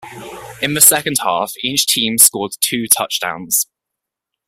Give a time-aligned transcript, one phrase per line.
[0.63, 3.67] In the second half, each team scored two touchdowns.